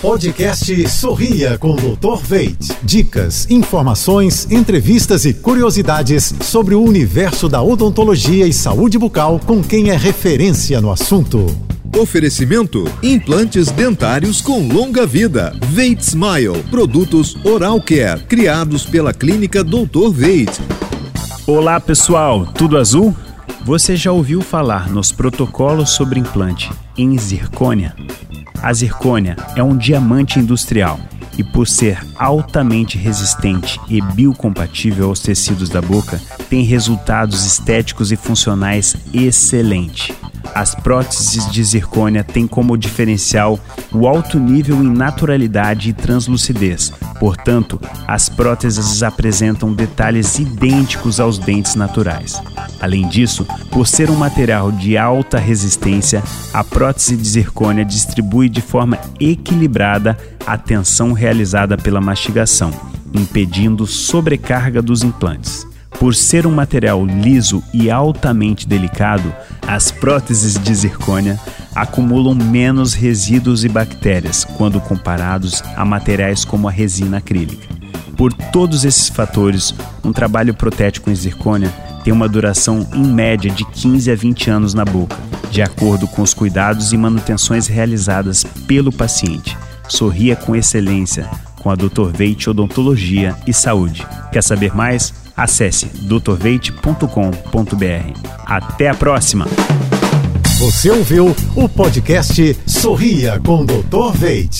[0.00, 2.24] Podcast Sorria com Dr.
[2.24, 2.56] Veit.
[2.82, 9.90] Dicas, informações, entrevistas e curiosidades sobre o universo da odontologia e saúde bucal com quem
[9.90, 11.54] é referência no assunto.
[11.94, 15.54] Oferecimento: implantes dentários com longa vida.
[15.66, 20.10] Veit Smile, produtos Oral Care, criados pela clínica Dr.
[20.10, 20.50] Veit.
[21.46, 23.14] Olá, pessoal, tudo azul?
[23.66, 27.94] Você já ouviu falar nos protocolos sobre implante em zircônia?
[28.62, 31.00] A zircônia é um diamante industrial
[31.38, 38.16] e, por ser altamente resistente e biocompatível aos tecidos da boca, tem resultados estéticos e
[38.16, 40.14] funcionais excelentes.
[40.54, 43.58] As próteses de zircônia têm como diferencial
[43.92, 46.92] o alto nível em naturalidade e translucidez.
[47.18, 52.40] Portanto, as próteses apresentam detalhes idênticos aos dentes naturais.
[52.80, 58.62] Além disso, por ser um material de alta resistência, a prótese de zircônia distribui de
[58.62, 60.16] forma equilibrada
[60.46, 62.72] a tensão realizada pela mastigação,
[63.12, 65.66] impedindo sobrecarga dos implantes.
[65.98, 69.30] Por ser um material liso e altamente delicado,
[69.68, 71.38] as próteses de zircônia
[71.74, 77.68] acumulam menos resíduos e bactérias quando comparados a materiais como a resina acrílica.
[78.16, 81.72] Por todos esses fatores, um trabalho protético em zircônia
[82.04, 85.16] tem uma duração em média de 15 a 20 anos na boca,
[85.50, 89.56] de acordo com os cuidados e manutenções realizadas pelo paciente.
[89.88, 91.28] Sorria com excelência
[91.60, 92.10] com a Dr.
[92.14, 94.06] Veit Odontologia e Saúde.
[94.32, 95.12] Quer saber mais?
[95.36, 97.06] Acesse drveite.com.br.
[98.46, 99.46] Até a próxima!
[100.58, 104.12] Você ouviu o podcast Sorria com Dr.
[104.14, 104.58] Veit.